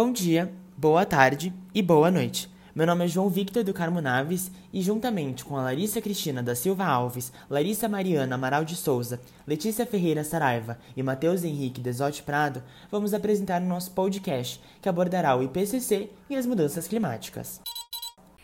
[0.00, 2.48] Bom dia, boa tarde e boa noite.
[2.72, 6.54] Meu nome é João Victor do Carmo Naves e, juntamente com a Larissa Cristina da
[6.54, 12.62] Silva Alves, Larissa Mariana Amaral de Souza, Letícia Ferreira Saraiva e Matheus Henrique Desotti Prado,
[12.92, 17.60] vamos apresentar o nosso podcast que abordará o IPCC e as mudanças climáticas.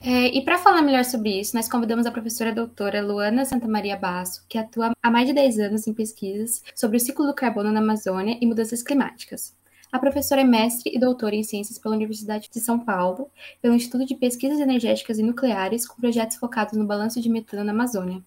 [0.02, 3.96] É, e para falar melhor sobre isso, nós convidamos a professora doutora Luana Santa Maria
[3.96, 7.71] Basso, que atua há mais de 10 anos em pesquisas sobre o ciclo do carbono
[7.71, 9.54] na Amazônia e mudanças climáticas.
[9.94, 13.30] A professora é mestre e doutora em ciências pela Universidade de São Paulo,
[13.62, 17.70] pelo Instituto de Pesquisas Energéticas e Nucleares, com projetos focados no balanço de metano na
[17.70, 18.20] Amazônia.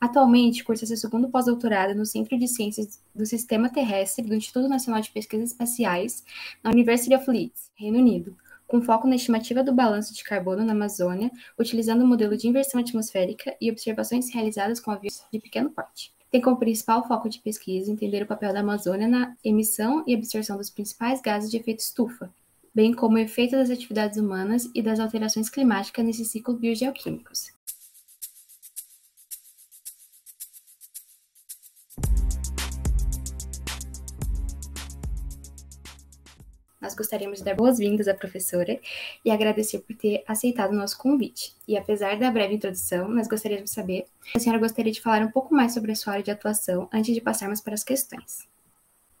[0.00, 5.00] Atualmente, cursa seu segundo pós-doutorado no Centro de Ciências do Sistema Terrestre do Instituto Nacional
[5.00, 6.24] de Pesquisas Espaciais,
[6.64, 10.72] na University of Leeds, Reino Unido, com foco na estimativa do balanço de carbono na
[10.72, 16.12] Amazônia, utilizando o modelo de inversão atmosférica e observações realizadas com aviões de pequeno porte.
[16.34, 20.56] Tem como principal foco de pesquisa entender o papel da Amazônia na emissão e absorção
[20.56, 22.28] dos principais gases de efeito estufa,
[22.74, 27.53] bem como o efeito das atividades humanas e das alterações climáticas nesses ciclos biogeoquímicos.
[36.84, 38.78] Nós gostaríamos de dar boas-vindas à professora
[39.24, 41.54] e agradecer por ter aceitado o nosso convite.
[41.66, 45.22] E apesar da breve introdução, nós gostaríamos de saber se a senhora gostaria de falar
[45.22, 48.46] um pouco mais sobre a sua área de atuação antes de passarmos para as questões.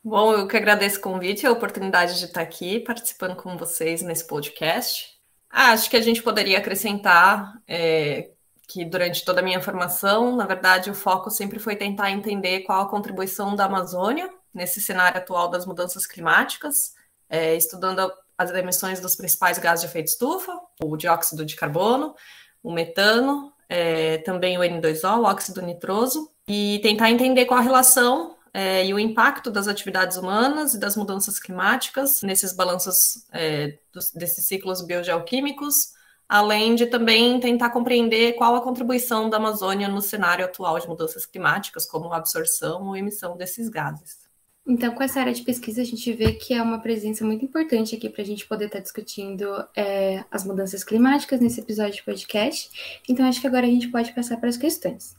[0.04, 4.02] Bom, eu que agradeço o convite e a oportunidade de estar aqui participando com vocês
[4.02, 5.18] nesse podcast.
[5.48, 8.28] Ah, acho que a gente poderia acrescentar é,
[8.68, 12.82] que durante toda a minha formação, na verdade, o foco sempre foi tentar entender qual
[12.82, 16.92] a contribuição da Amazônia nesse cenário atual das mudanças climáticas
[17.28, 22.14] é, estudando as emissões dos principais gases de efeito estufa, o dióxido de carbono,
[22.62, 28.36] o metano, é, também o N2O, o óxido nitroso, e tentar entender qual a relação
[28.52, 34.12] é, e o impacto das atividades humanas e das mudanças climáticas nesses balanços é, dos,
[34.12, 35.92] desses ciclos biogeoquímicos,
[36.28, 41.26] além de também tentar compreender qual a contribuição da Amazônia no cenário atual de mudanças
[41.26, 44.23] climáticas, como absorção ou emissão desses gases.
[44.66, 47.94] Então, com essa área de pesquisa, a gente vê que é uma presença muito importante
[47.94, 52.02] aqui para a gente poder estar tá discutindo é, as mudanças climáticas nesse episódio de
[52.02, 53.02] podcast.
[53.06, 55.14] Então, acho que agora a gente pode passar para as questões.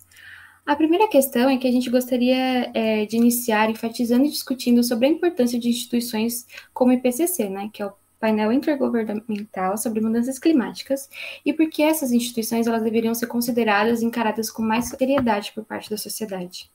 [0.65, 5.05] A primeira questão é que a gente gostaria é, de iniciar enfatizando e discutindo sobre
[5.05, 10.39] a importância de instituições como o IPCC, né, que é o painel intergovernamental sobre mudanças
[10.39, 11.07] climáticas,
[11.45, 15.63] e por que essas instituições elas deveriam ser consideradas e encaradas com mais seriedade por
[15.63, 16.71] parte da sociedade.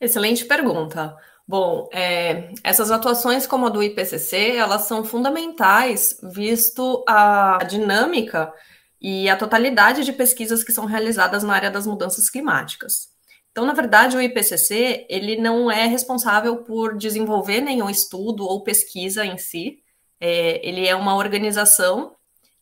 [0.00, 1.16] Excelente pergunta.
[1.50, 8.54] Bom, é, essas atuações como a do IPCC, elas são fundamentais, visto a dinâmica
[9.00, 13.08] e a totalidade de pesquisas que são realizadas na área das mudanças climáticas.
[13.50, 19.26] Então, na verdade, o IPCC, ele não é responsável por desenvolver nenhum estudo ou pesquisa
[19.26, 19.82] em si,
[20.20, 22.14] é, ele é uma organização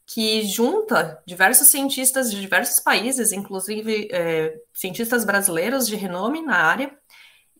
[0.06, 6.96] que junta diversos cientistas de diversos países, inclusive é, cientistas brasileiros de renome na área,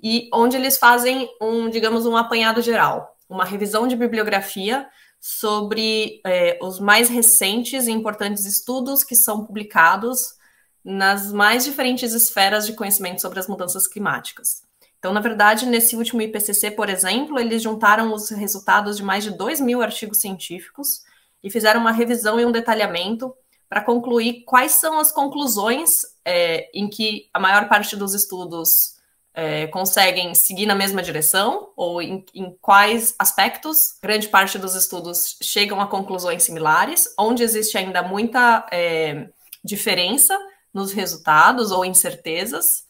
[0.03, 4.89] e onde eles fazem um, digamos, um apanhado geral, uma revisão de bibliografia
[5.21, 10.37] sobre é, os mais recentes e importantes estudos que são publicados
[10.85, 14.63] nas mais diferentes esferas de conhecimento sobre as mudanças climáticas.
[14.99, 19.31] Então, na verdade, nesse último IPCC, por exemplo, eles juntaram os resultados de mais de
[19.31, 21.03] 2 mil artigos científicos
[21.43, 23.35] e fizeram uma revisão e um detalhamento
[23.69, 28.98] para concluir quais são as conclusões é, em que a maior parte dos estudos
[29.41, 35.39] é, conseguem seguir na mesma direção ou em, em, quais aspectos grande parte dos estudos
[35.41, 39.29] chegam a conclusões similares, onde existe ainda muita é,
[39.63, 40.37] diferença
[40.75, 42.85] nos resultados ou incertezas,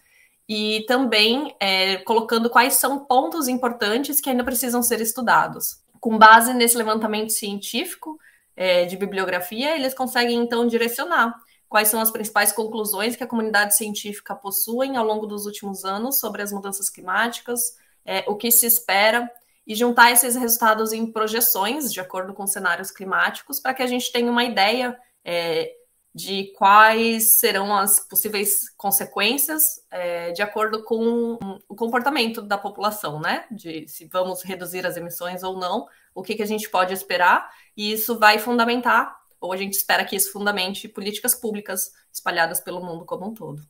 [0.48, 5.82] e também é, colocando quais são pontos importantes que ainda precisam ser estudados.
[6.00, 8.18] Com base nesse levantamento científico
[8.56, 11.34] é, de bibliografia, eles conseguem então direcionar
[11.68, 16.18] quais são as principais conclusões que a comunidade científica possui ao longo dos últimos anos
[16.18, 19.30] sobre as mudanças climáticas, é, o que se espera,
[19.66, 24.10] e juntar esses resultados em projeções de acordo com cenários climáticos, para que a gente
[24.10, 25.70] tenha uma ideia é,
[26.14, 31.38] de quais serão as possíveis consequências é, de acordo com
[31.68, 33.44] o comportamento da população, né?
[33.50, 37.50] De se vamos reduzir as emissões ou não, o que, que a gente pode esperar,
[37.76, 42.84] e isso vai fundamentar ou a gente espera que isso fundamente políticas públicas espalhadas pelo
[42.84, 43.62] mundo como um todo.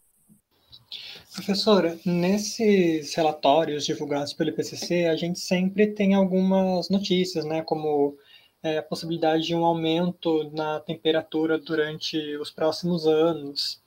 [1.33, 8.17] Professora, nesses relatórios divulgados pelo IPCC, a gente sempre tem algumas notícias, né, como
[8.63, 13.81] é, a possibilidade de um aumento na temperatura durante os próximos anos.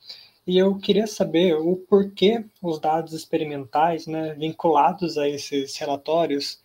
[0.45, 6.60] E eu queria saber o porquê os dados experimentais, né, vinculados a esses relatórios,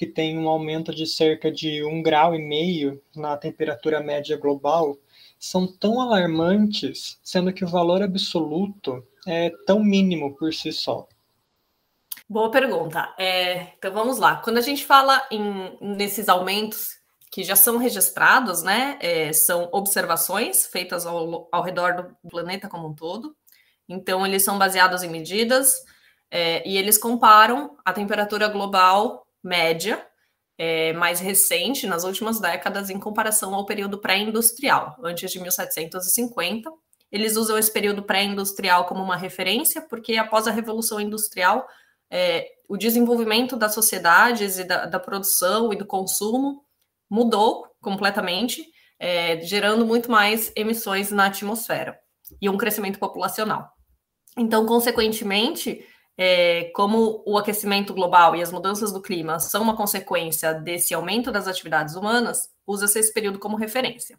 [0.00, 4.96] que tem um aumento de cerca de um grau e meio na temperatura média global,
[5.38, 11.06] são tão alarmantes, sendo que o valor absoluto é tão mínimo por si só?
[12.26, 13.14] Boa pergunta.
[13.18, 14.36] É, então vamos lá.
[14.36, 16.98] Quando a gente fala em, nesses aumentos
[17.30, 18.96] que já são registrados, né?
[19.02, 21.92] É, são observações feitas ao, ao redor
[22.24, 23.36] do planeta como um todo.
[23.86, 25.84] Então, eles são baseados em medidas
[26.30, 30.04] é, e eles comparam a temperatura global média
[30.62, 36.70] é, mais recente, nas últimas décadas, em comparação ao período pré-industrial, antes de 1750.
[37.10, 41.66] Eles usam esse período pré-industrial como uma referência, porque após a Revolução Industrial,
[42.10, 46.62] é, o desenvolvimento das sociedades e da, da, produção e do consumo
[47.08, 48.64] mudou completamente,
[48.98, 51.98] é, gerando muito mais emissões na atmosfera
[52.40, 53.72] e um crescimento populacional.
[54.36, 55.84] Então, consequentemente,
[56.16, 61.32] é, como o aquecimento global e as mudanças do clima são uma consequência desse aumento
[61.32, 64.18] das atividades humanas, usa-se esse período como referência.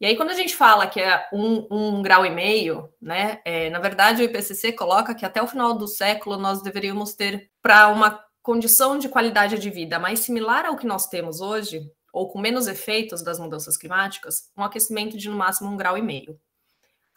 [0.00, 3.68] E aí, quando a gente fala que é um, um grau e meio, né, é,
[3.68, 7.88] na verdade, o IPCC coloca que até o final do século nós deveríamos ter, para
[7.88, 12.40] uma condição de qualidade de vida mais similar ao que nós temos hoje, ou com
[12.40, 16.38] menos efeitos das mudanças climáticas, um aquecimento de no máximo um grau e meio.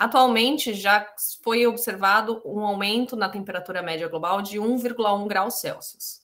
[0.02, 1.06] Atualmente, já
[1.44, 6.22] foi observado um aumento na temperatura média global de 1,1 graus Celsius.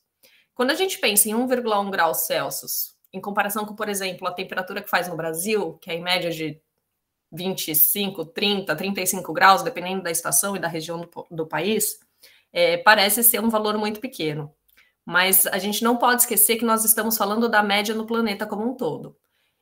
[0.55, 4.81] Quando a gente pensa em 1,1 graus Celsius, em comparação com, por exemplo, a temperatura
[4.81, 6.59] que faz no Brasil, que é em média de
[7.31, 11.99] 25, 30, 35 graus, dependendo da estação e da região do, do país,
[12.51, 14.51] é, parece ser um valor muito pequeno.
[15.05, 18.67] Mas a gente não pode esquecer que nós estamos falando da média no planeta como
[18.67, 19.15] um todo.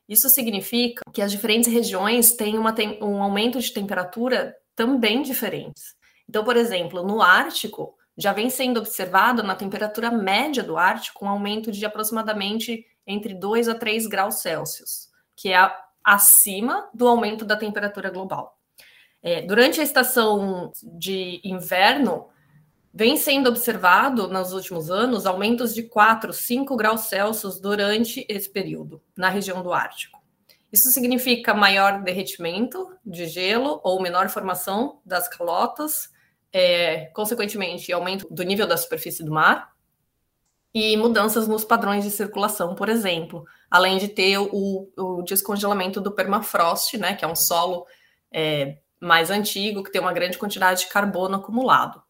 [0.08, 5.94] Isso significa que as diferentes regiões têm uma, um aumento de temperatura também diferentes.
[6.28, 11.28] Então, por exemplo, no Ártico, já vem sendo observado na temperatura média do Ártico um
[11.28, 15.72] aumento de aproximadamente entre 2 a 3 graus Celsius, que é
[16.02, 18.56] acima do aumento da temperatura global.
[19.22, 22.28] É, durante a estação de inverno,
[22.96, 29.02] vem sendo observado nos últimos anos aumentos de 4, 5 graus Celsius durante esse período,
[29.14, 30.18] na região do Ártico.
[30.72, 36.08] Isso significa maior derretimento de gelo ou menor formação das calotas,
[36.50, 39.74] é, consequentemente, aumento do nível da superfície do mar
[40.72, 46.12] e mudanças nos padrões de circulação, por exemplo, além de ter o, o descongelamento do
[46.12, 47.86] permafrost, né, que é um solo
[48.32, 52.05] é, mais antigo, que tem uma grande quantidade de carbono acumulado.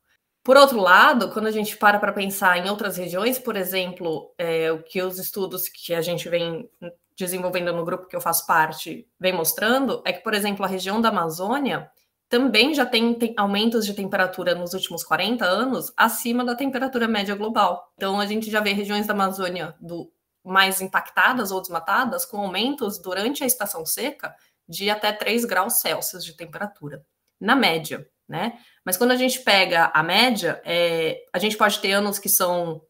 [0.46, 4.70] Por outro lado, quando a gente para para pensar em outras regiões, por exemplo, é,
[4.70, 6.70] o que os estudos que a gente vem
[7.18, 11.00] desenvolvendo no grupo que eu faço parte vem mostrando, é que, por exemplo, a região
[11.00, 11.90] da Amazônia
[12.28, 17.34] também já tem, tem aumentos de temperatura nos últimos 40 anos acima da temperatura média
[17.34, 17.92] global.
[17.96, 20.12] Então, a gente já vê regiões da Amazônia do,
[20.44, 24.32] mais impactadas ou desmatadas com aumentos durante a estação seca
[24.68, 27.04] de até 3 graus Celsius de temperatura,
[27.40, 28.58] na média né?
[28.84, 32.82] Mas quando a gente pega a média, é, a gente pode ter anos que são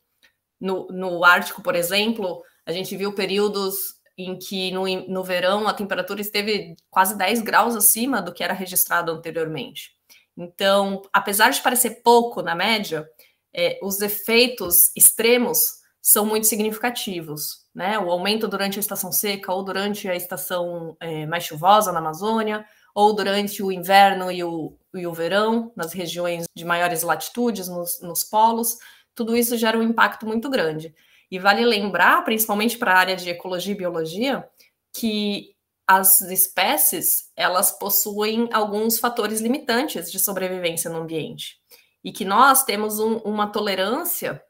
[0.61, 5.75] no, no Ártico, por exemplo, a gente viu períodos em que no, no verão a
[5.75, 9.91] temperatura esteve quase 10 graus acima do que era registrado anteriormente.
[10.37, 13.09] Então, apesar de parecer pouco na média,
[13.55, 17.67] é, os efeitos extremos são muito significativos.
[17.75, 17.99] Né?
[17.99, 22.65] O aumento durante a estação seca ou durante a estação é, mais chuvosa na Amazônia,
[22.97, 28.01] ou durante o inverno e o, e o verão, nas regiões de maiores latitudes, nos,
[28.01, 28.79] nos polos,
[29.15, 30.95] tudo isso gera um impacto muito grande.
[31.31, 34.49] E vale lembrar, principalmente para a área de ecologia e biologia,
[34.95, 35.55] que
[35.87, 41.59] as espécies elas possuem alguns fatores limitantes de sobrevivência no ambiente
[42.03, 44.43] e que nós temos um, uma tolerância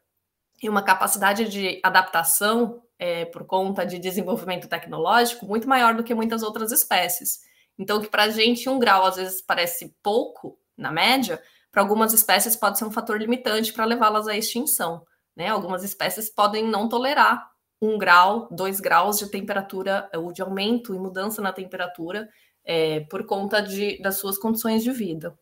[0.63, 6.15] e uma capacidade de adaptação é, por conta de desenvolvimento tecnológico muito maior do que
[6.15, 7.45] muitas outras espécies.
[7.77, 11.41] Então, que para a gente um grau às vezes parece pouco na média,
[11.71, 15.05] para algumas espécies pode ser um fator limitante para levá-las à extinção.
[15.35, 15.47] Né?
[15.47, 20.99] Algumas espécies podem não tolerar um grau, dois graus de temperatura ou de aumento e
[20.99, 22.27] mudança na temperatura
[22.65, 25.37] é, por conta de, das suas condições de vida.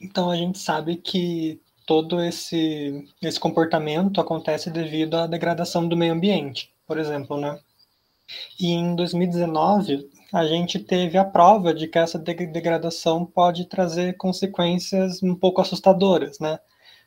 [0.00, 6.12] Então a gente sabe que todo esse, esse comportamento acontece devido à degradação do meio
[6.12, 7.58] ambiente, por exemplo, né?
[8.60, 15.22] E em 2019, a gente teve a prova de que essa degradação pode trazer consequências
[15.22, 16.58] um pouco assustadoras, né?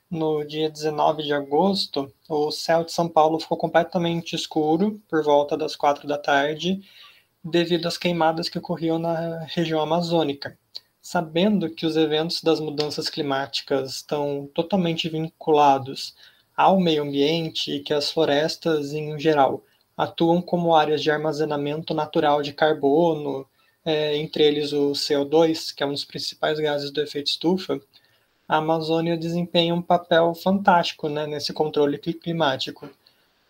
[0.10, 5.56] No dia 19 de agosto, o céu de São Paulo ficou completamente escuro por volta
[5.56, 6.82] das quatro da tarde,
[7.44, 10.58] devido às queimadas que ocorriam na região amazônica.
[11.01, 16.16] Sabendo que os eventos das mudanças climáticas estão totalmente vinculados
[16.56, 19.63] ao meio ambiente e que as florestas, em geral,
[19.98, 23.45] atuam como áreas de armazenamento natural de carbono,
[23.83, 27.79] é, entre eles o CO2, que é um dos principais gases do efeito estufa,
[28.48, 32.89] a Amazônia desempenha um papel fantástico né, nesse controle climático.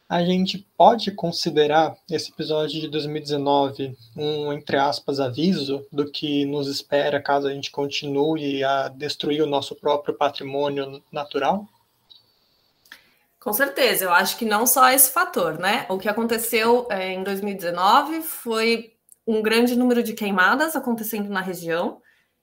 [0.07, 6.67] A gente pode considerar esse episódio de 2019 um, entre aspas, aviso do que nos
[6.67, 11.65] espera caso a gente continue a destruir o nosso próprio patrimônio natural?
[13.41, 15.87] Com certeza, eu acho que não só esse fator, né?
[15.89, 18.93] O que aconteceu é, em 2019 foi
[19.25, 21.99] um grande número de queimadas acontecendo na região,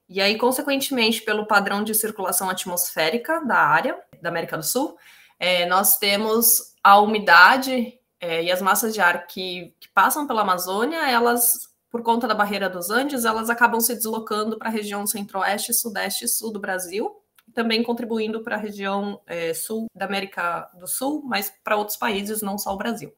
[0.09, 4.97] e aí, consequentemente, pelo padrão de circulação atmosférica da área da América do Sul,
[5.39, 10.41] é, nós temos a umidade é, e as massas de ar que, que, passam pela
[10.41, 15.07] Amazônia, elas, por conta da barreira dos Andes, elas acabam se deslocando para a região
[15.07, 17.15] centro-oeste, sudeste e sul do Brasil,
[17.53, 22.41] também contribuindo para a região é, sul da América do Sul, mas para outros países,
[22.41, 23.13] não só o Brasil.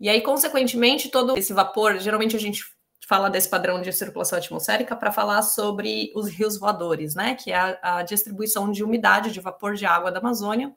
[0.00, 2.64] E aí, consequentemente, todo esse vapor, geralmente a gente
[3.06, 7.34] fala desse padrão de circulação atmosférica para falar sobre os rios voadores, né?
[7.34, 10.74] Que é a, a distribuição de umidade de vapor de água da Amazônia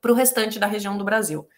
[0.00, 1.48] para o restante da região do Brasil.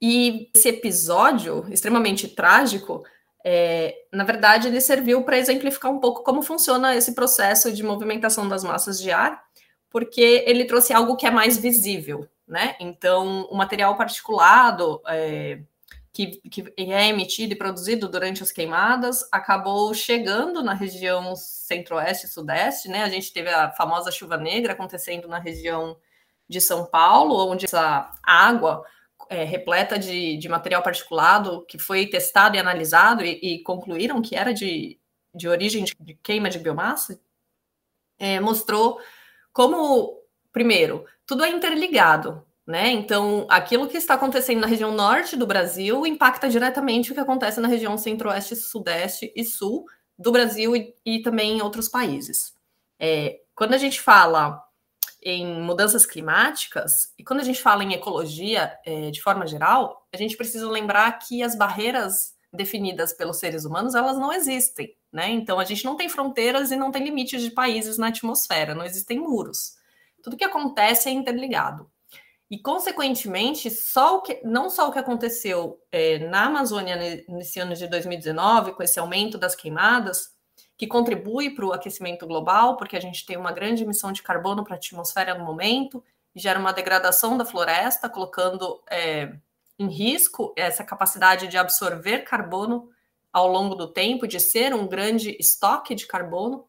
[0.00, 3.02] E esse episódio extremamente trágico,
[3.44, 8.48] é, na verdade, ele serviu para exemplificar um pouco como funciona esse processo de movimentação
[8.48, 9.45] das massas de ar,
[9.90, 12.76] porque ele trouxe algo que é mais visível, né?
[12.80, 15.60] Então, o material particulado, é,
[16.16, 22.30] que, que é emitido e produzido durante as queimadas acabou chegando na região centro-oeste e
[22.30, 23.02] sudeste, né?
[23.02, 25.96] A gente teve a famosa chuva negra acontecendo na região
[26.48, 28.82] de São Paulo, onde essa água
[29.28, 34.36] é, repleta de, de, material particulado que foi testado e analisado e, e concluíram que
[34.36, 34.98] era de,
[35.34, 37.20] de origem de, de queima de biomassa,
[38.18, 38.98] é, mostrou
[39.56, 40.20] como,
[40.52, 42.90] primeiro, tudo é interligado, né?
[42.90, 47.58] Então, aquilo que está acontecendo na região norte do Brasil impacta diretamente o que acontece
[47.58, 49.86] na região centro-oeste, sudeste e sul
[50.18, 52.52] do Brasil e, e também em outros países.
[53.00, 54.62] É, quando a gente fala
[55.22, 60.18] em mudanças climáticas e quando a gente fala em ecologia é, de forma geral, a
[60.18, 65.30] gente precisa lembrar que as barreiras definidas pelos seres humanos elas não existem, né?
[65.30, 68.84] Então a gente não tem fronteiras e não tem limites de países na atmosfera, não
[68.84, 69.76] existem muros.
[70.22, 71.90] Tudo que acontece é interligado.
[72.48, 77.88] E, consequentemente, só que, não só o que aconteceu é, na Amazônia nesse ano de
[77.88, 80.32] 2019, com esse aumento das queimadas,
[80.76, 84.62] que contribui para o aquecimento global, porque a gente tem uma grande emissão de carbono
[84.62, 89.32] para a atmosfera no momento, e gera uma degradação da floresta, colocando é,
[89.78, 92.88] em risco essa capacidade de absorver carbono
[93.32, 96.66] ao longo do tempo, de ser um grande estoque de carbono,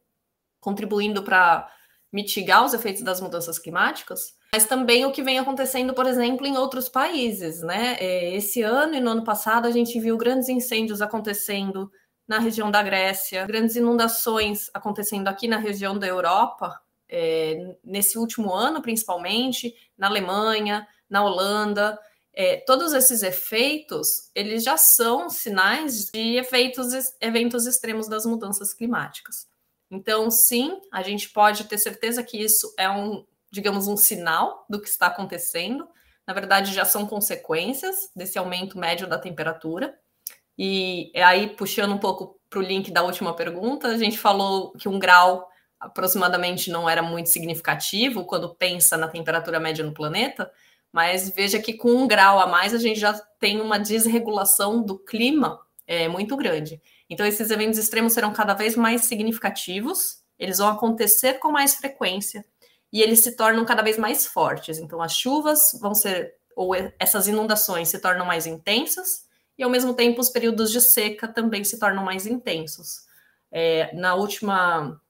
[0.60, 1.72] contribuindo para
[2.12, 6.58] mitigar os efeitos das mudanças climáticas mas também o que vem acontecendo, por exemplo, em
[6.58, 7.98] outros países, né?
[8.00, 11.92] É, esse ano e no ano passado a gente viu grandes incêndios acontecendo
[12.28, 18.54] na região da Grécia, grandes inundações acontecendo aqui na região da Europa, é, nesse último
[18.54, 22.00] ano principalmente, na Alemanha, na Holanda.
[22.39, 29.48] É, todos esses efeitos, eles já são sinais de efeitos, eventos extremos das mudanças climáticas.
[29.89, 34.79] Então, sim, a gente pode ter certeza que isso é um, digamos, um sinal do
[34.79, 35.88] que está acontecendo.
[36.27, 39.98] Na verdade, já são consequências desse aumento médio da temperatura.
[40.56, 44.88] E aí, puxando um pouco para o link da última pergunta, a gente falou que
[44.88, 50.51] um grau aproximadamente não era muito significativo quando pensa na temperatura média no planeta,
[50.91, 54.98] mas veja que com um grau a mais a gente já tem uma desregulação do
[54.98, 56.82] clima é, muito grande.
[57.10, 62.46] Então, esses eventos extremos serão cada vez mais significativos, eles vão acontecer com mais frequência
[62.91, 64.77] e eles se tornam cada vez mais fortes.
[64.77, 69.27] Então, as chuvas vão ser, ou essas inundações se tornam mais intensas,
[69.58, 73.08] e ao mesmo tempo os períodos de seca também se tornam mais intensos.
[73.51, 75.01] É, na última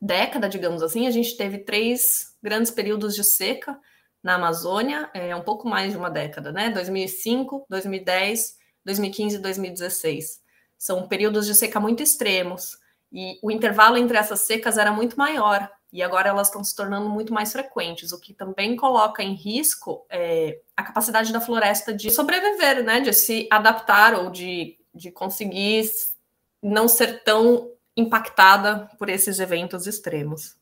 [0.00, 3.78] década, digamos assim, a gente teve três grandes períodos de seca
[4.22, 6.70] na Amazônia, é um pouco mais de uma década, né?
[6.70, 10.42] 2005, 2010, 2015 e 2016.
[10.76, 12.78] São períodos de seca muito extremos,
[13.12, 17.08] e o intervalo entre essas secas era muito maior, e agora elas estão se tornando
[17.08, 22.10] muito mais frequentes, o que também coloca em risco é, a capacidade da floresta de
[22.10, 25.88] sobreviver, né, de se adaptar ou de, de conseguir
[26.62, 30.57] não ser tão impactada por esses eventos extremos.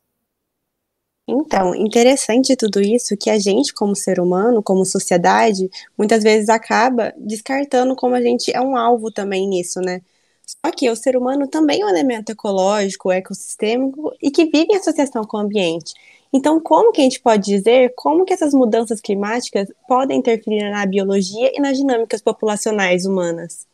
[1.28, 5.68] Então, interessante tudo isso que a gente, como ser humano, como sociedade,
[5.98, 10.00] muitas vezes acaba descartando como a gente é um alvo também nisso, né?
[10.46, 14.76] Só que o ser humano também é um elemento ecológico, ecossistêmico e que vive em
[14.76, 15.94] associação com o ambiente.
[16.32, 20.86] Então, como que a gente pode dizer como que essas mudanças climáticas podem interferir na
[20.86, 23.66] biologia e nas dinâmicas populacionais humanas?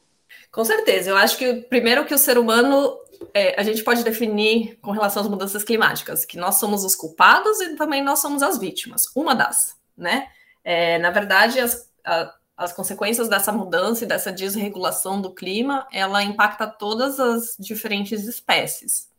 [0.52, 1.11] Com certeza.
[1.11, 2.99] Eu acho que primeiro que o ser humano
[3.32, 7.59] é, a gente pode definir com relação às mudanças climáticas, que nós somos os culpados
[7.61, 9.04] e também nós somos as vítimas.
[9.16, 10.28] Uma das, né?
[10.62, 16.23] É, na verdade, as, a, as consequências dessa mudança e dessa desregulação do clima, ela
[16.23, 19.11] impacta todas as diferentes espécies.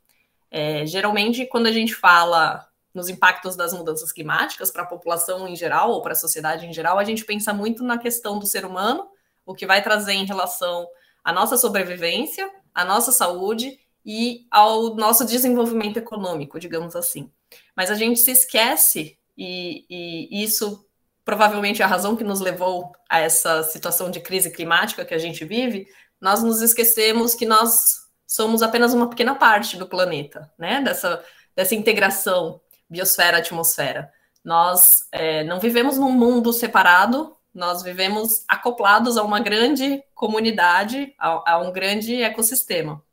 [0.52, 5.56] É, geralmente, quando a gente fala nos impactos das mudanças climáticas para a população em
[5.56, 8.66] geral ou para a sociedade em geral, a gente pensa muito na questão do ser
[8.66, 9.10] humano,
[9.44, 10.88] o que vai trazer em relação
[11.24, 17.32] à nossa sobrevivência, à nossa saúde e ao nosso desenvolvimento econômico, digamos assim.
[17.76, 20.86] Mas a gente se esquece, e, e isso
[21.24, 25.18] provavelmente é a razão que nos levou a essa situação de crise climática que a
[25.18, 25.88] gente vive,
[26.20, 30.82] nós nos esquecemos que nós somos apenas uma pequena parte do planeta, né?
[30.82, 31.24] Dessa,
[31.56, 34.12] dessa integração biosfera-atmosfera.
[34.44, 41.54] Nós é, não vivemos num mundo separado, nós vivemos acoplados a uma grande comunidade, a,
[41.54, 43.04] a um grande ecossistema.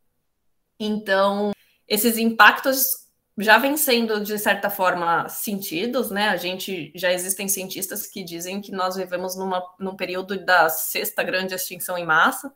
[0.79, 1.53] Então,
[1.87, 6.29] esses impactos já vêm sendo, de certa forma, sentidos, né?
[6.29, 11.23] A gente já existem cientistas que dizem que nós vivemos numa, num período da sexta
[11.23, 12.53] grande extinção em massa,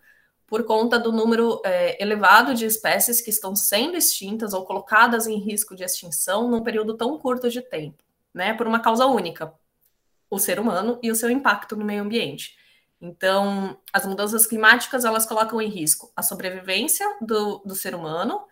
[0.47, 5.39] por conta do número é, elevado de espécies que estão sendo extintas ou colocadas em
[5.39, 8.55] risco de extinção num período tão curto de tempo, né?
[8.55, 9.53] Por uma causa única,
[10.35, 12.57] o ser humano e o seu impacto no meio ambiente.
[13.01, 18.45] Então, as mudanças climáticas elas colocam em risco a sobrevivência do, do ser humano,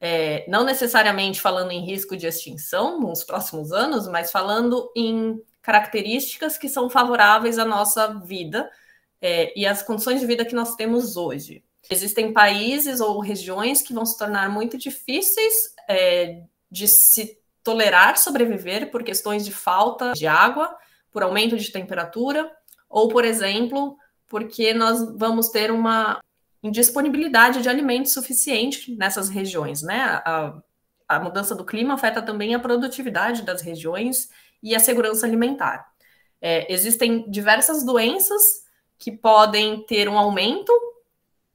[0.00, 6.56] é, não necessariamente falando em risco de extinção nos próximos anos, mas falando em características
[6.56, 8.70] que são favoráveis à nossa vida
[9.20, 11.62] é, e às condições de vida que nós temos hoje.
[11.90, 18.90] Existem países ou regiões que vão se tornar muito difíceis é, de se tolerar sobreviver
[18.90, 20.74] por questões de falta de água,
[21.18, 22.48] por aumento de temperatura,
[22.88, 26.22] ou, por exemplo, porque nós vamos ter uma
[26.62, 30.22] indisponibilidade de alimento suficiente nessas regiões, né?
[30.24, 30.62] A,
[31.08, 34.28] a mudança do clima afeta também a produtividade das regiões
[34.62, 35.88] e a segurança alimentar.
[36.40, 38.62] É, existem diversas doenças
[38.96, 40.72] que podem ter um aumento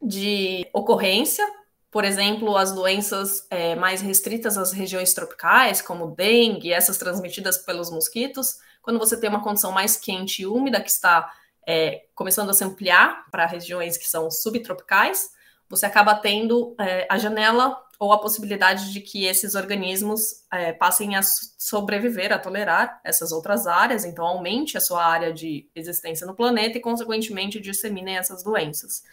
[0.02, 1.49] de ocorrência,
[1.94, 7.92] por exemplo, as doenças é, mais restritas às regiões tropicais, como dengue, essas transmitidas pelos
[7.92, 11.32] mosquitos, quando você tem uma condição mais quente e úmida que está
[11.68, 15.30] é, começando a se ampliar para regiões que são subtropicais,
[15.70, 21.16] você acaba tendo é, a janela ou a possibilidade de que esses organismos é, passem
[21.16, 26.34] a sobreviver, a tolerar essas outras áreas, então aumente a sua área de existência no
[26.34, 29.04] planeta e, consequentemente, disseminem essas doenças.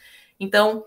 [0.40, 0.87] Então,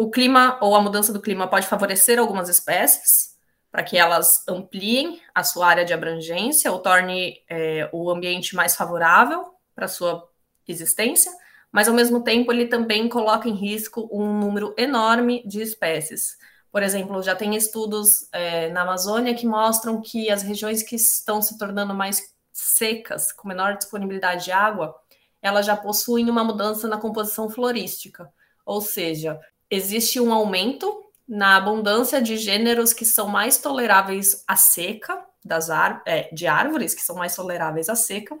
[0.00, 3.36] o clima ou a mudança do clima pode favorecer algumas espécies
[3.70, 8.74] para que elas ampliem a sua área de abrangência ou torne é, o ambiente mais
[8.74, 10.26] favorável para sua
[10.66, 11.30] existência,
[11.70, 16.38] mas ao mesmo tempo ele também coloca em risco um número enorme de espécies.
[16.72, 21.42] Por exemplo, já tem estudos é, na Amazônia que mostram que as regiões que estão
[21.42, 24.96] se tornando mais secas, com menor disponibilidade de água,
[25.42, 28.32] elas já possuem uma mudança na composição florística.
[28.64, 29.38] Ou seja,
[29.70, 35.68] existe um aumento na abundância de gêneros que são mais toleráveis à seca, das
[36.04, 38.36] é, de árvores que são mais toleráveis à seca,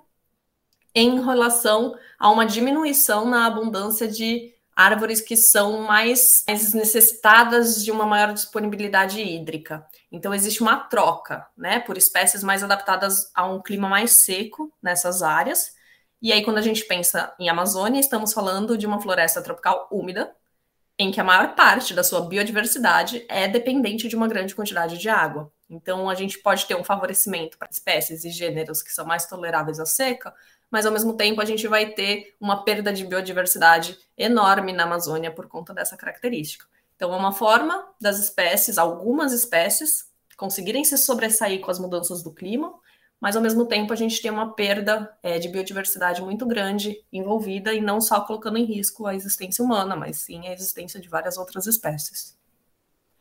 [0.94, 7.92] em relação a uma diminuição na abundância de árvores que são mais, mais necessitadas de
[7.92, 9.86] uma maior disponibilidade hídrica.
[10.10, 15.22] Então existe uma troca, né, por espécies mais adaptadas a um clima mais seco nessas
[15.22, 15.74] áreas.
[16.20, 20.34] E aí quando a gente pensa em Amazônia, estamos falando de uma floresta tropical úmida,
[21.02, 25.08] em que a maior parte da sua biodiversidade é dependente de uma grande quantidade de
[25.08, 25.50] água.
[25.66, 29.80] Então a gente pode ter um favorecimento para espécies e gêneros que são mais toleráveis
[29.80, 30.34] à seca,
[30.70, 35.30] mas ao mesmo tempo a gente vai ter uma perda de biodiversidade enorme na Amazônia
[35.30, 36.66] por conta dessa característica.
[36.96, 40.04] Então, é uma forma das espécies, algumas espécies,
[40.36, 42.74] conseguirem se sobressair com as mudanças do clima,
[43.20, 47.74] mas ao mesmo tempo a gente tem uma perda é, de biodiversidade muito grande envolvida
[47.74, 51.36] e não só colocando em risco a existência humana, mas sim a existência de várias
[51.36, 52.38] outras espécies.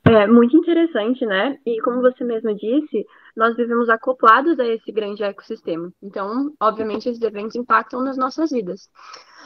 [0.05, 1.59] É muito interessante, né?
[1.65, 5.93] E como você mesma disse, nós vivemos acoplados a esse grande ecossistema.
[6.01, 8.89] Então, obviamente, esses eventos impactam nas nossas vidas.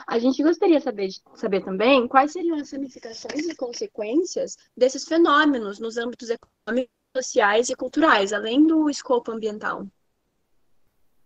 [0.08, 5.98] A gente gostaria saber, saber também quais seriam as ramificações e consequências desses fenômenos nos
[5.98, 9.86] âmbitos econômicos, sociais e culturais, além do escopo ambiental.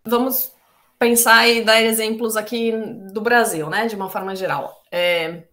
[0.07, 0.51] Vamos
[0.97, 2.71] pensar e dar exemplos aqui
[3.11, 4.83] do Brasil, né, de uma forma geral.
[4.91, 5.43] É,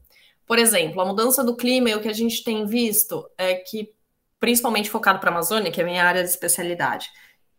[0.46, 3.92] por exemplo, a mudança do clima e o que a gente tem visto é que
[4.38, 7.10] principalmente focado para a Amazônia, que é a minha área de especialidade.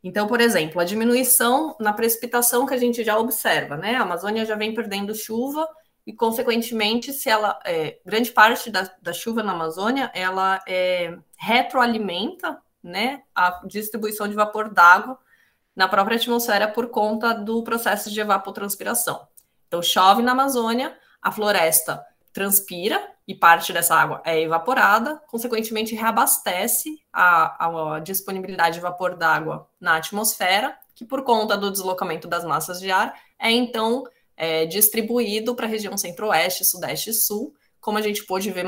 [0.04, 3.96] Então, por exemplo, a diminuição na precipitação que a gente já observa, né?
[3.96, 5.68] A Amazônia já vem perdendo chuva
[6.06, 12.62] e, consequentemente, se ela é, grande parte da, da, chuva na Amazônia ela é, retroalimenta
[12.84, 15.18] né, a distribuição de vapor d'água
[15.76, 19.28] na própria atmosfera por conta do processo de evapotranspiração.
[19.68, 27.00] Então, chove na Amazônia, a floresta transpira e parte dessa água é evaporada, consequentemente reabastece
[27.12, 32.80] a, a disponibilidade de vapor d'água na atmosfera, que por conta do deslocamento das massas
[32.80, 34.04] de ar é então
[34.38, 38.66] é, distribuído para a região centro-oeste, sudeste e sul, como a gente pôde ver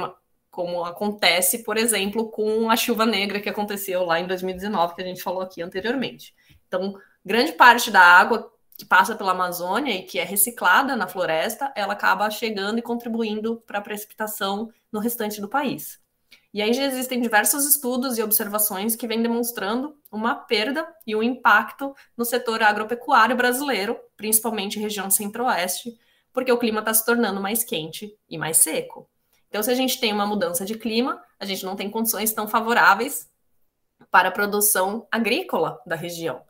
[0.50, 5.06] como acontece, por exemplo, com a chuva negra que aconteceu lá em 2019, que a
[5.06, 6.34] gente falou aqui anteriormente.
[6.68, 6.94] Então,
[7.26, 11.94] grande parte da água que passa pela Amazônia e que é reciclada na floresta, ela
[11.94, 16.00] acaba chegando e contribuindo para a precipitação no restante do país.
[16.54, 21.24] E aí já existem diversos estudos e observações que vêm demonstrando uma perda e um
[21.24, 25.98] impacto no setor agropecuário brasileiro, principalmente região centro-oeste,
[26.32, 29.10] porque o clima está se tornando mais quente e mais seco.
[29.50, 32.48] Então, se a gente tem uma mudança de clima, a gente não tem condições tão
[32.48, 33.30] favoráveis
[34.12, 36.42] para a produção agrícola da região.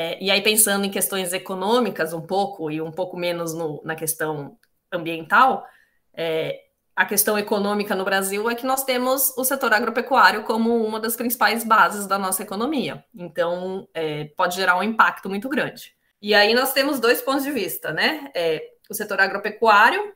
[0.00, 3.96] É, e aí, pensando em questões econômicas um pouco e um pouco menos no, na
[3.96, 4.56] questão
[4.92, 5.66] ambiental,
[6.14, 6.56] é,
[6.94, 11.16] a questão econômica no Brasil é que nós temos o setor agropecuário como uma das
[11.16, 13.04] principais bases da nossa economia.
[13.12, 15.92] Então, é, pode gerar um impacto muito grande.
[16.22, 18.30] E aí nós temos dois pontos de vista, né?
[18.36, 20.14] É, o setor agropecuário,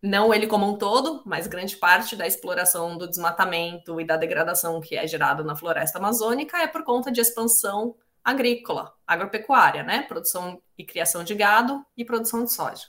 [0.00, 4.80] não ele como um todo, mas grande parte da exploração do desmatamento e da degradação
[4.80, 10.02] que é gerado na floresta amazônica é por conta de expansão agrícola, agropecuária, né?
[10.02, 12.82] Produção e criação de gado e produção de soja.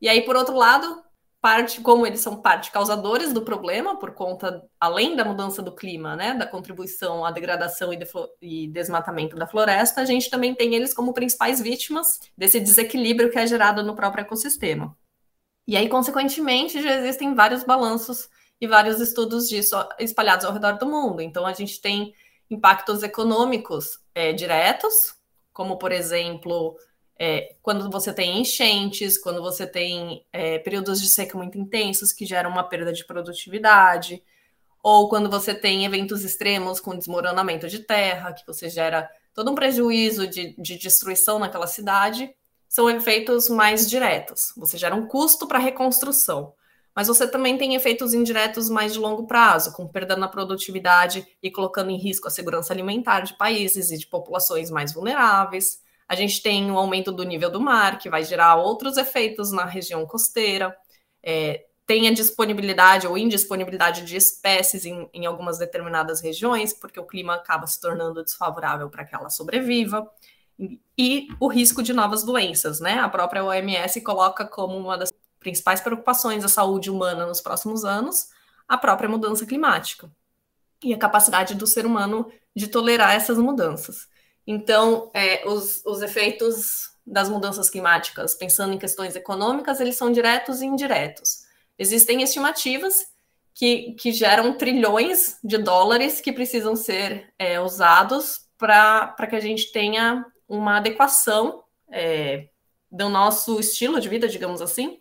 [0.00, 1.02] E aí, por outro lado,
[1.40, 6.14] parte, como eles são parte causadores do problema, por conta, além da mudança do clima,
[6.14, 7.98] né, da contribuição à degradação e,
[8.40, 13.38] e, desmatamento da floresta, a gente também tem eles como principais vítimas desse desequilíbrio que
[13.38, 14.96] é gerado no próprio ecossistema.
[15.66, 18.28] E aí, consequentemente, já existem vários balanços
[18.60, 21.20] e vários estudos disso espalhados ao redor do mundo.
[21.20, 22.14] Então, a gente tem
[22.48, 25.14] impactos econômicos é, diretos,
[25.52, 26.76] como, por exemplo,
[27.18, 32.26] é, quando você tem enchentes, quando você tem é, períodos de seca muito intensos que
[32.26, 34.22] geram uma perda de produtividade,
[34.82, 39.54] ou quando você tem eventos extremos com desmoronamento de terra, que você gera todo um
[39.54, 42.34] prejuízo de, de destruição naquela cidade,
[42.68, 44.52] são efeitos mais diretos.
[44.56, 46.52] Você gera um custo para a reconstrução
[46.94, 51.50] mas você também tem efeitos indiretos mais de longo prazo, com perda na produtividade e
[51.50, 55.80] colocando em risco a segurança alimentar de países e de populações mais vulneráveis.
[56.08, 59.64] A gente tem o aumento do nível do mar, que vai gerar outros efeitos na
[59.64, 60.76] região costeira.
[61.22, 67.06] É, tem a disponibilidade ou indisponibilidade de espécies em, em algumas determinadas regiões, porque o
[67.06, 70.08] clima acaba se tornando desfavorável para que ela sobreviva
[70.98, 72.98] e o risco de novas doenças, né?
[72.98, 78.28] A própria OMS coloca como uma das principais preocupações da saúde humana nos próximos anos,
[78.68, 80.10] a própria mudança climática
[80.82, 84.08] e a capacidade do ser humano de tolerar essas mudanças.
[84.46, 90.60] Então, é, os, os efeitos das mudanças climáticas, pensando em questões econômicas, eles são diretos
[90.60, 91.44] e indiretos.
[91.78, 93.06] Existem estimativas
[93.54, 99.72] que, que geram trilhões de dólares que precisam ser é, usados para que a gente
[99.72, 102.48] tenha uma adequação é,
[102.90, 104.98] do nosso estilo de vida, digamos assim,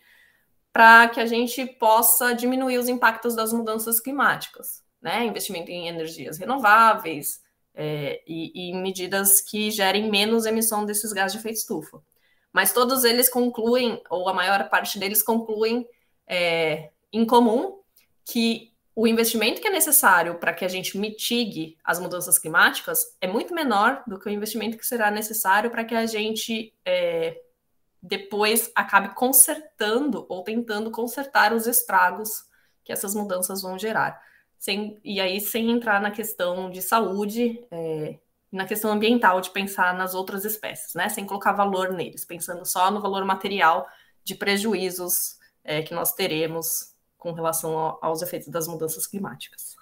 [0.72, 5.26] para que a gente possa diminuir os impactos das mudanças climáticas, né?
[5.26, 7.42] Investimento em energias renováveis
[7.74, 12.02] é, e, e medidas que gerem menos emissão desses gases de efeito estufa.
[12.52, 15.88] Mas todos eles concluem, ou a maior parte deles concluem
[16.28, 17.80] é, em comum
[18.26, 23.28] que o investimento que é necessário para que a gente mitigue as mudanças climáticas é
[23.28, 27.40] muito menor do que o investimento que será necessário para que a gente é,
[28.02, 32.46] depois acabe consertando ou tentando consertar os estragos
[32.84, 34.22] que essas mudanças vão gerar.
[34.58, 38.20] Sem, e aí, sem entrar na questão de saúde, é,
[38.52, 41.08] na questão ambiental, de pensar nas outras espécies, né?
[41.10, 43.88] Sem colocar valor neles, pensando só no valor material
[44.24, 49.76] de prejuízos é, que nós teremos com relação ao, aos efeitos das mudanças climáticas.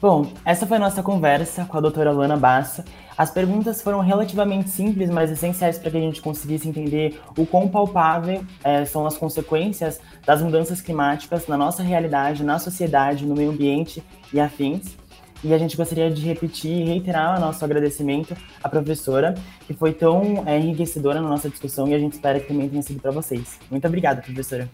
[0.00, 2.82] Bom, essa foi a nossa conversa com a doutora Luana Bassa.
[3.18, 7.68] As perguntas foram relativamente simples, mas essenciais para que a gente conseguisse entender o quão
[7.68, 13.50] palpável é, são as consequências das mudanças climáticas na nossa realidade, na sociedade, no meio
[13.50, 14.96] ambiente e afins.
[15.44, 18.34] E a gente gostaria de repetir e reiterar o nosso agradecimento
[18.64, 19.34] à professora,
[19.66, 22.82] que foi tão é, enriquecedora na nossa discussão e a gente espera que também tenha
[22.82, 23.58] sido para vocês.
[23.70, 24.66] Muito obrigada, professora.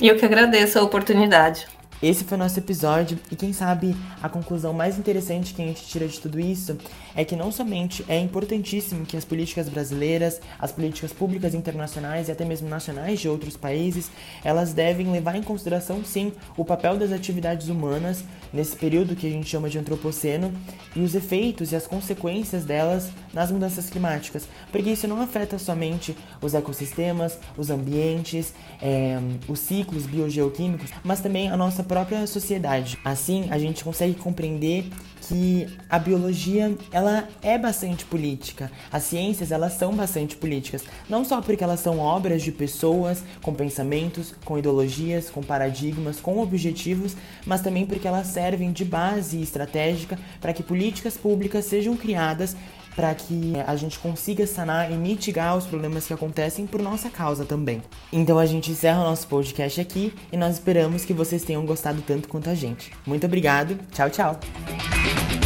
[0.00, 1.66] E eu que agradeço a oportunidade.
[2.02, 5.82] Esse foi o nosso episódio e quem sabe a conclusão mais interessante que a gente
[5.86, 6.76] tira de tudo isso
[7.14, 12.32] é que não somente é importantíssimo que as políticas brasileiras, as políticas públicas internacionais e
[12.32, 14.10] até mesmo nacionais de outros países,
[14.44, 19.30] elas devem levar em consideração sim o papel das atividades humanas nesse período que a
[19.30, 20.52] gente chama de antropoceno
[20.94, 26.16] e os efeitos e as consequências delas nas mudanças climáticas, porque isso não afeta somente
[26.40, 32.98] os ecossistemas, os ambientes, é, os ciclos biogeoquímicos, mas também a nossa própria sociedade.
[33.04, 34.88] Assim, a gente consegue compreender
[35.28, 38.70] que a biologia ela é bastante política.
[38.92, 43.52] As ciências elas são bastante políticas, não só porque elas são obras de pessoas com
[43.52, 50.18] pensamentos, com ideologias, com paradigmas, com objetivos, mas também porque elas servem de base estratégica
[50.40, 52.56] para que políticas públicas sejam criadas
[52.96, 57.44] para que a gente consiga sanar e mitigar os problemas que acontecem por nossa causa
[57.44, 57.82] também.
[58.10, 62.02] Então a gente encerra o nosso podcast aqui e nós esperamos que vocês tenham gostado
[62.02, 62.90] tanto quanto a gente.
[63.06, 65.45] Muito obrigado, tchau, tchau!